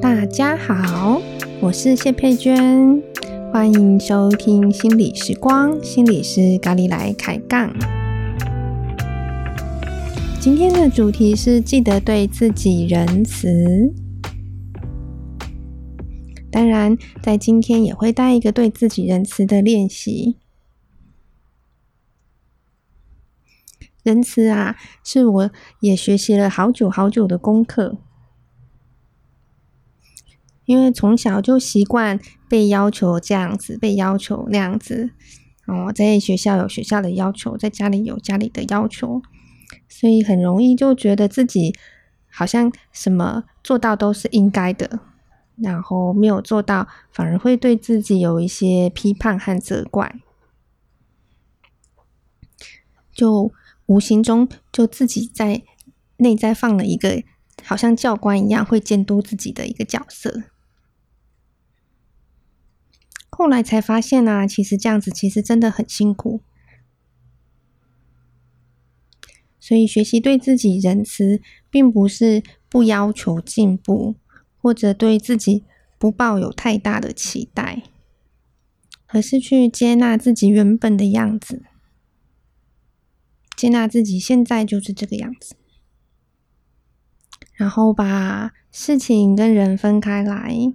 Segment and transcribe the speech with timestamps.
[0.00, 1.20] 大家好，
[1.60, 3.02] 我是谢佩娟，
[3.52, 7.72] 欢迎收听心理时光，心理师咖喱来开杠。
[10.40, 13.92] 今天的主题是记得对自己仁慈。
[16.50, 20.36] 当然，在今天也会带一个对自己仁慈的练习。
[24.04, 25.50] 仁慈啊，是我
[25.80, 27.98] 也学习了好久好久的功课。
[30.66, 35.10] 因为从小就习惯被要求这样子，被要求那样子。
[35.66, 39.22] 哦，在学校有学校的要求，在家里有家里的要求，
[39.88, 41.74] 所以很容易就觉得自己
[42.30, 45.00] 好像什么做到都是应该的，
[45.56, 50.14] 然后没有做到，反而会对自己有一些批判和责怪，
[53.12, 53.50] 就
[53.86, 55.62] 无形中就自己在
[56.18, 57.22] 内在放了一个
[57.62, 60.44] 好像教官一样会监督自己的一个角色。
[63.30, 66.40] 后来才发现啊，其实这样子其实真的很辛苦。
[69.58, 74.14] 所以学习对自己仁慈，并不是不要求进步，
[74.60, 75.64] 或者对自己
[75.98, 77.82] 不抱有太大的期待，
[79.06, 81.62] 而是去接纳自己原本的样子，
[83.64, 85.56] 接纳自己现在就是这个样子，
[87.54, 90.74] 然后把事情跟人分开来。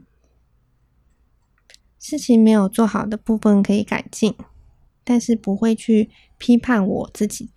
[2.00, 4.34] 事情没有做好的部分可以改进，
[5.04, 6.10] 但是不会去
[6.40, 7.52] 批判我自己，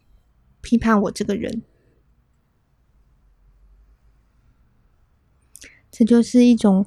[0.60, 1.62] 批判我这个人。
[5.90, 6.84] 这就是一种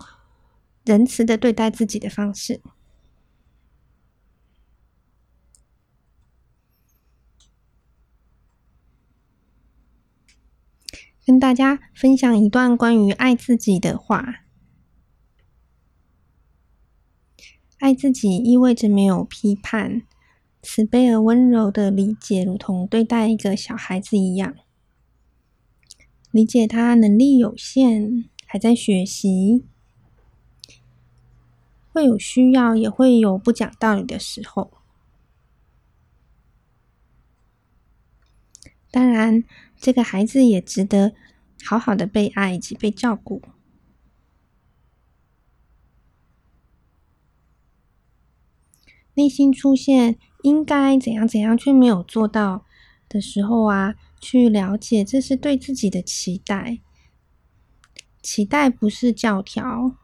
[0.84, 2.62] 仁慈的对待自己的方式。
[11.26, 14.44] 跟大家分享一段关于爱自己的话。
[17.80, 20.04] 爱自己意味着没有批判，
[20.62, 24.56] 慈悲而温柔的理解，如同对待一个小孩子一样，
[26.32, 29.66] 理解他能力有限，还在学习，
[31.92, 34.75] 会有需要，也会有不讲道理的时候。
[38.96, 39.44] 当然，
[39.76, 41.14] 这个孩子也值得
[41.66, 43.42] 好好的被爱以及被照顾。
[49.16, 52.64] 内心出现应该怎样怎样却没有做到
[53.10, 56.80] 的时候啊，去了解这是对自己的期待，
[58.22, 59.98] 期待不是教条。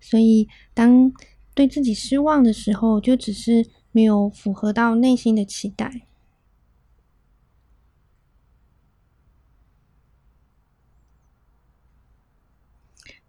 [0.00, 1.12] 所以当
[1.54, 6.06] 对自己失望的时候，就只是没有符合到内心的期待。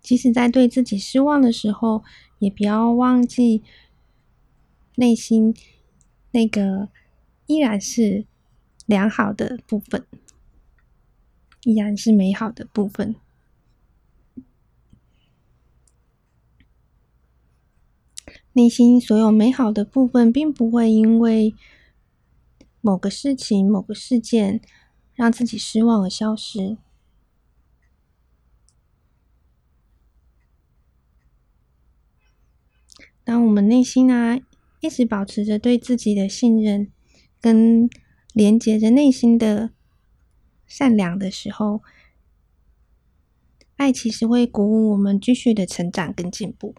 [0.02, 2.04] 即使在对自己失望的时候，
[2.40, 3.64] 也不要忘记
[4.96, 5.56] 内心
[6.32, 6.90] 那个
[7.46, 8.26] 依然是
[8.86, 10.06] 良好的部分，
[11.64, 13.16] 依然是美好的部分。
[18.54, 21.56] 内心所有美好的部分，并不会因为
[22.82, 24.62] 某个事情、某个事件
[25.16, 26.78] 让自己失望而消失。
[33.24, 34.40] 当我们内心啊
[34.82, 36.92] 一直保持着对自己的信任，
[37.40, 37.90] 跟
[38.34, 39.72] 连接着内心的
[40.68, 41.82] 善良的时候，
[43.78, 46.76] 爱其实会鼓舞我们继续的成长跟进步。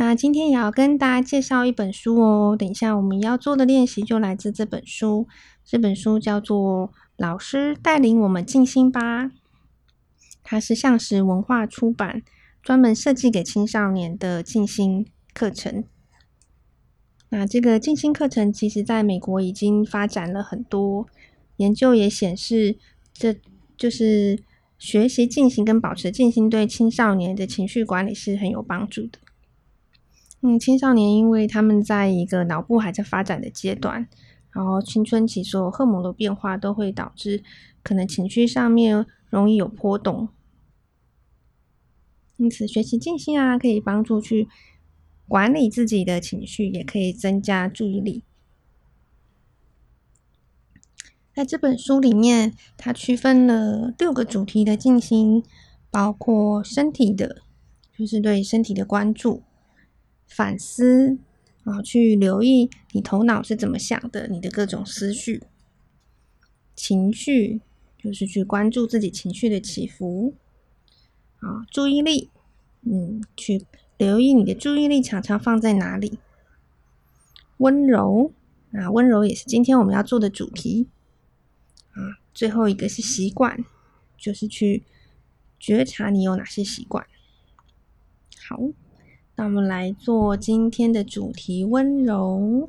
[0.00, 2.56] 那今天也要跟大家介绍一本书哦。
[2.58, 5.28] 等一下我们要做的练习就来自这本书，
[5.62, 6.90] 这本书叫做。
[7.18, 9.30] 老师带领我们静心吧，
[10.42, 12.22] 它是向实文化出版，
[12.62, 15.84] 专门设计给青少年的静心课程。
[17.28, 21.06] 那这个静心课程，其实在美国已经发展了很多
[21.58, 22.78] 研究，也显示
[23.12, 23.36] 这
[23.76, 24.42] 就是
[24.78, 29.18] 学习静心跟保持静心对青少年的情绪管理是很有帮助的。
[30.42, 34.08] 嗯，青少年因为他们在一个脑部还在发展的阶段。
[34.52, 37.44] 然后青春期所有荷尔蒙的变化都会导致
[37.84, 40.28] 可能情绪上面容易有波动，
[42.36, 44.48] 因此学习静心啊，可以帮助去
[45.28, 48.24] 管理自己的情绪，也可以增加注意力。
[51.32, 55.44] 在这本书里面，它区分了六个主题的静心，
[55.92, 57.42] 包括身体的，
[57.96, 59.44] 就是对身体的关注、
[60.30, 61.18] 反思
[61.64, 65.42] 啊，去留意你头脑是怎么想的，你的各种思绪、
[66.74, 67.60] 情绪，
[67.98, 70.34] 就是去关注自己情绪的起伏
[71.40, 72.30] 啊，注意力，
[72.82, 73.66] 嗯，去
[73.98, 76.18] 留意你的注意力常常放在哪里，
[77.58, 78.32] 温柔，
[78.72, 80.88] 啊，温柔也是今天我们要做的主题。
[81.92, 83.64] 啊，最后一个是习惯，
[84.16, 84.84] 就是去
[85.58, 87.04] 觉察你有哪些习惯。
[88.48, 88.60] 好，
[89.40, 92.68] 那我们来做今天的主题温柔。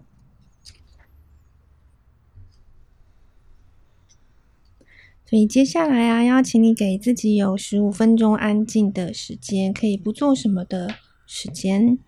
[5.25, 10.95] 所以接下来啊，邀请你给自己有十五分钟安静的时间，可以不做什么的
[11.27, 11.99] 时间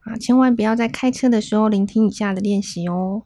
[0.00, 3.22] 啊，千万不要在开车的时候聆听以下的练习哦。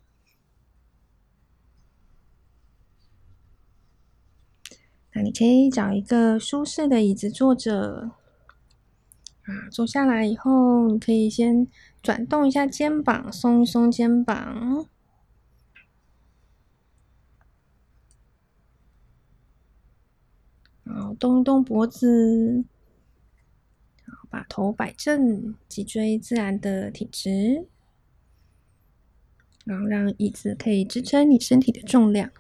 [5.14, 8.10] 那你可以找一个舒适的椅子坐着，
[9.44, 11.66] 啊，坐下来以后，你可以先
[12.02, 14.86] 转动一下肩膀，松一松肩膀，
[20.82, 22.64] 然后动一动脖子，
[24.06, 27.66] 然后把头摆正，脊椎自然的挺直，
[29.64, 32.30] 然后让椅子可以支撑你身体的重量。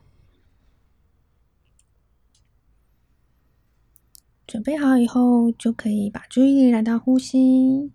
[4.54, 7.90] 准备好以后，就可以把注意力来到呼吸，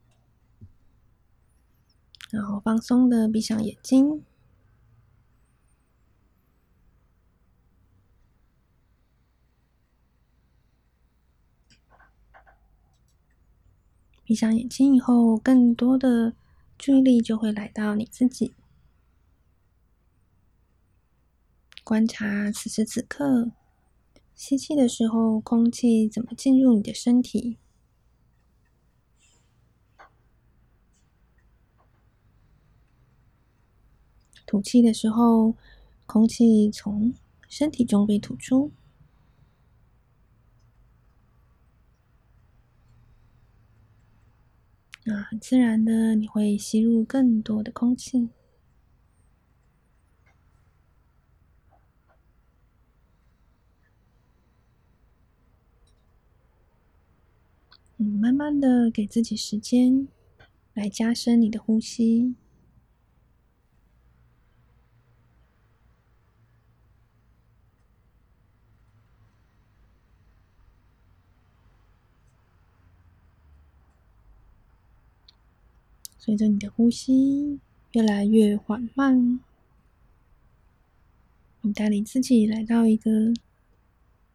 [2.32, 4.26] 然后放松的闭上眼睛，
[14.26, 16.34] 闭上眼睛以后，更多的
[16.78, 18.54] 注意力就会来到你自己，
[21.86, 23.54] 观察此时此刻。
[24.42, 27.58] 吸气的时候，空气怎么进入你的身体？
[34.46, 35.56] 吐气的时候，
[36.06, 37.14] 空气从
[37.50, 38.72] 身体中被吐出。
[45.04, 48.30] 那很自然的，你会吸入更多的空气。
[58.02, 60.10] 嗯，慢慢的给自己时间，
[60.74, 62.36] 来加深你的呼吸。
[76.18, 77.60] 随着你的呼吸
[77.94, 79.40] 越来越缓慢，
[81.62, 83.34] 你带领自己来到一个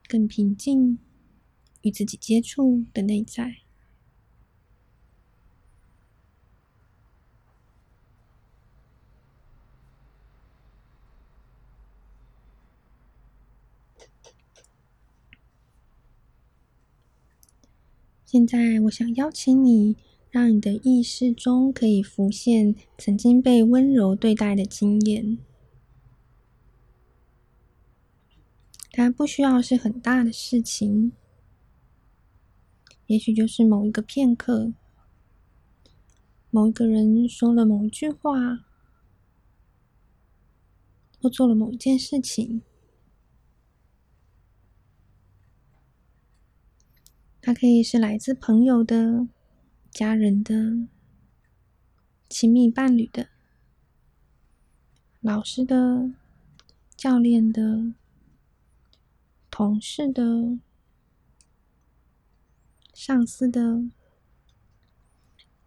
[0.08, 0.98] 更平静。
[1.82, 3.58] 与自己接触的内在，
[18.34, 19.94] 现在我想邀请你，
[20.28, 25.38] 让你的意识中可以浮现曾经被温柔对待的经验。
[28.90, 31.12] 它不需要是很大的事情。
[33.06, 34.72] 也许就是某一个片刻，
[36.50, 38.64] 某一个人说了某一句话，
[41.22, 42.62] 或做了某一件事情。
[47.44, 49.28] 它可以是来自朋友的、
[49.90, 50.88] 家人的、
[52.26, 53.28] 亲密伴侣的、
[55.20, 56.10] 老师的、
[56.96, 57.92] 教练的、
[59.50, 60.58] 同事的。
[62.94, 63.90] 上司的，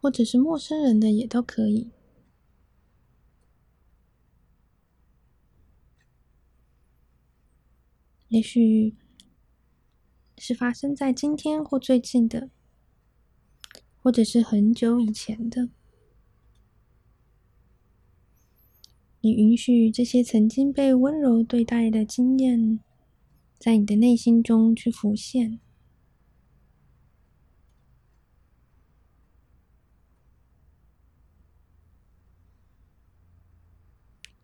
[0.02, 1.92] 或者是陌生人的也都可以。
[8.30, 8.96] 也许
[10.38, 12.50] 是发生在今天或最近的，
[14.02, 15.70] 或者是很久以前的。
[19.22, 22.80] 你允许这些曾经被温柔对待的经验，
[23.58, 25.60] 在你的内心中去浮现。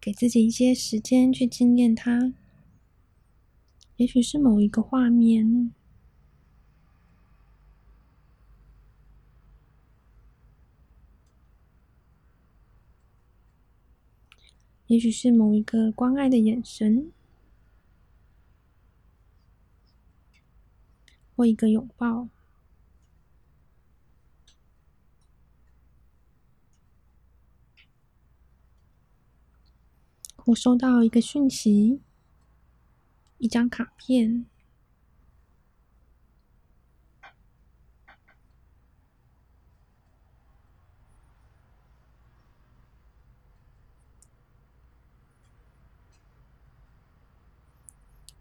[0.02, 2.34] 给自己一些时间去经验它，
[3.96, 5.72] 也许是某一个画面，
[14.94, 17.12] 也许是某一个关爱的眼神
[21.36, 22.30] 或一个拥抱。
[30.46, 32.00] 我收到一个讯息
[33.40, 34.46] 一张卡片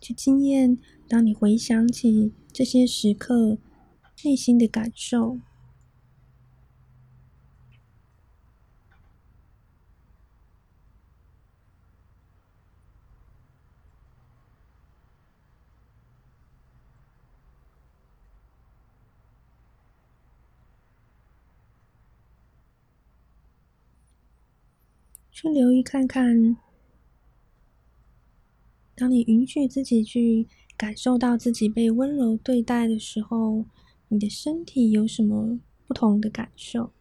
[0.03, 0.77] 去经验。
[1.09, 3.57] 当你回想起这些时刻，
[4.25, 5.39] 内心的感受。
[25.35, 26.57] 去留意看看，
[28.95, 30.47] 当你允许自己去
[30.77, 33.65] 感受到自己被温柔对待的时候，
[34.09, 36.93] 你的身体有什么不同的感受？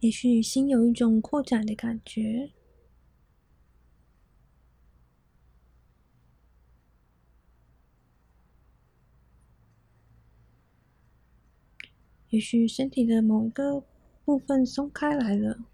[0.00, 2.52] 也许心有一种扩展的感觉。
[12.30, 13.82] 也许身体的某一个
[14.24, 15.64] 部分松开来了，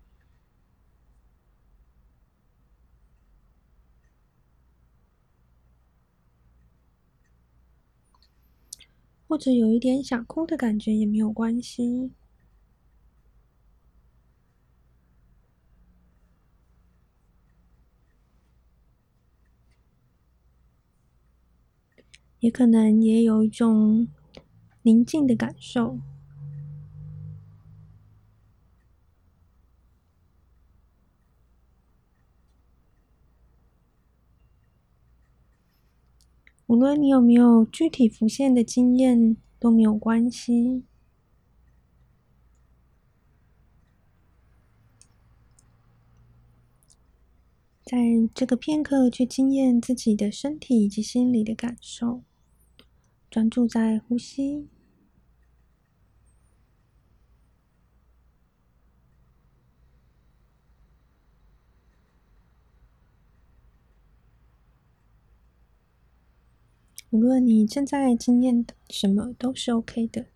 [9.26, 12.12] 或者有一点想哭的感觉也没有关系，
[22.38, 24.06] 也可能也有一种
[24.82, 25.98] 宁静的感受。
[36.66, 40.82] 无论你有没有具体浮现的经验都没有关系，
[47.84, 47.98] 在
[48.34, 52.22] 这个片刻去经验自己的身体以及心理的感受，
[53.30, 54.66] 专注在呼吸。
[67.14, 70.26] 无论你正在经验什么，都是 OK 的。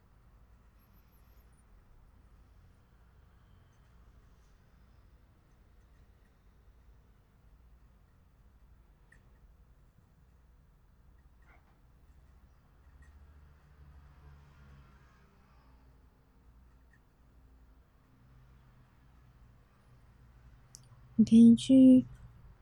[21.16, 22.06] 你可以去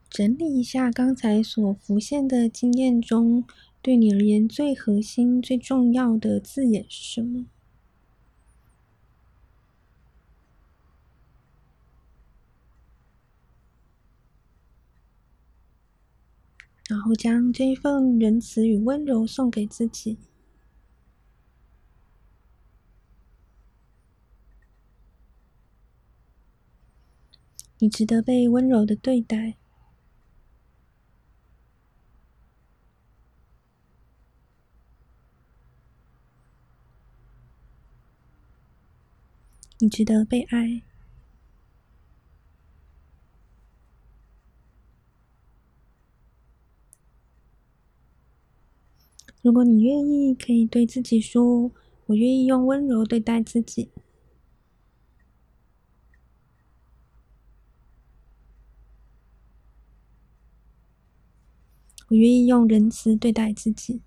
[0.08, 3.44] 整理一下刚才所浮现的经验中。
[3.86, 7.46] 对你而言，最核心、最重要的字眼是什么？
[16.88, 20.18] 然后将这一份仁慈与温柔送给自己。
[27.78, 29.54] 你值得被温柔的对待。
[39.78, 40.82] 你值得被爱。
[49.42, 51.70] 如果你愿意，可以对自己说
[52.06, 53.90] ：“我愿意用温柔对待自己。”
[62.08, 64.00] 我愿意用仁慈对待自己。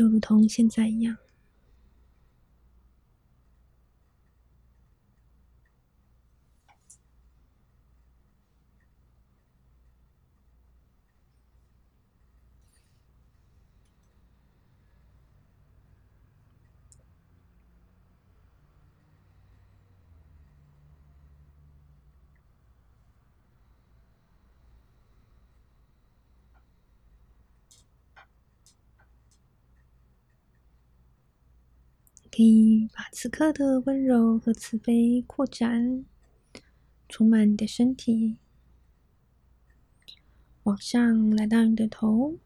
[0.00, 1.14] 就如同现在一样。
[32.32, 36.04] 可以把此刻的温柔和慈悲扩展，
[37.08, 38.36] 充满你的身体，
[40.62, 42.38] 往上来到你的头，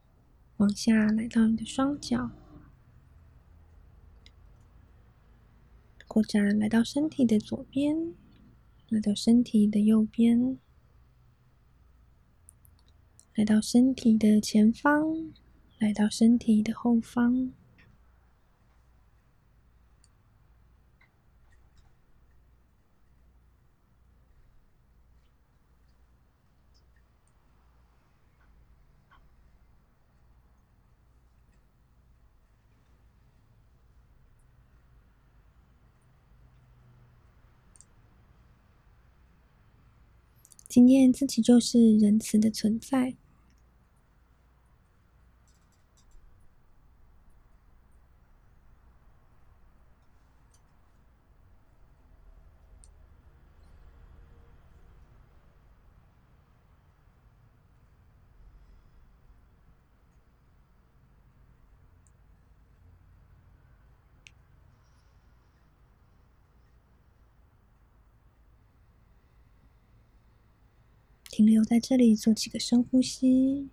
[0.57, 2.31] 往下来到你的双脚，
[6.09, 8.15] 扩展来到身体的左边，
[8.89, 10.59] 来到身体的右边，
[13.35, 15.31] 来到身体的前方，
[15.79, 17.53] 来到身体的后方。
[40.75, 43.15] 经验自己就是仁慈的存在。
[71.35, 73.69] 停留在这里，做几个深呼吸。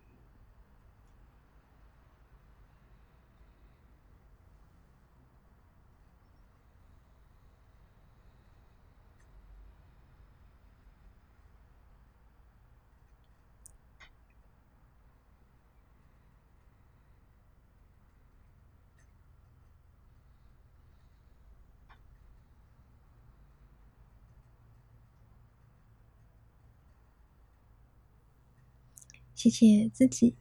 [29.41, 30.35] 谢谢自己，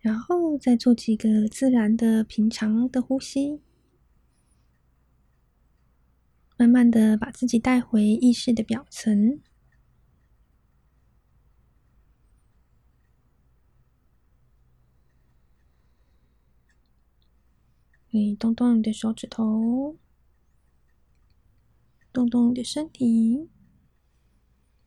[0.00, 3.60] 然后再做几个自然的、平常的呼吸，
[6.56, 9.40] 慢慢的把自己带回意识的表层。
[18.10, 19.96] 你动动你的手指头，
[22.12, 23.50] 动动你的身体。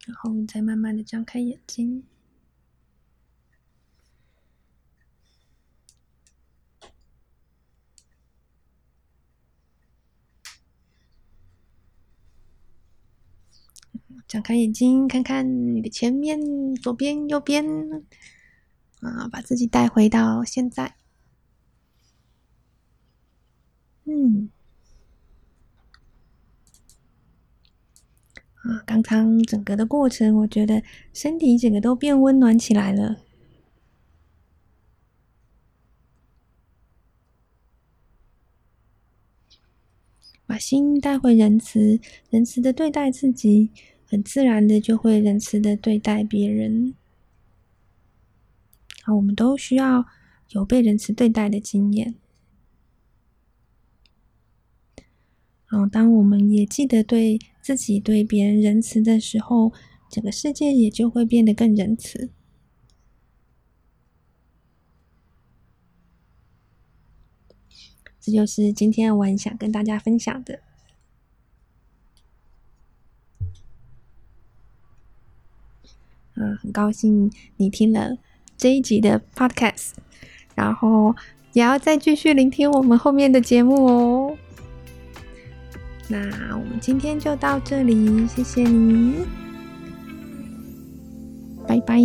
[0.10, 2.04] 然后你再慢慢的张开眼睛，
[14.28, 16.40] 张开眼睛，看看你的前面、
[16.76, 17.64] 左边、右边，
[19.02, 20.96] 啊，把自己带回到现在。
[24.06, 24.50] 嗯。
[28.64, 33.18] 啊，刚刚整个的过程，我觉得身体整个都变温暖起来了。
[40.46, 42.00] 把心带回仁慈，
[42.32, 43.70] 仁慈的对待自己，
[44.06, 46.96] 很自然的就会仁慈的对待别人。
[49.04, 50.06] 啊，我们都需要
[50.50, 52.16] 有被仁慈对待的经验。
[55.72, 59.72] 然后，当我们也记得对自己、对别人仁慈的时候，
[60.10, 62.32] 整个世界也就会变得更仁慈。
[68.20, 70.60] 这就是今天我很想跟大家分享的。
[76.34, 78.18] 嗯，很高兴你听了
[78.58, 79.92] 这一集的 Podcast，
[80.56, 81.16] 然后
[81.54, 84.38] 也要再继续聆听我们后面的节目哦。
[86.10, 89.14] 那我们今天就到这里，谢谢你，
[91.68, 92.00] 拜拜。